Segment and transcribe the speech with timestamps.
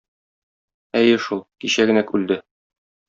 [1.01, 2.39] Әйе шул, кичәгенәк үлде.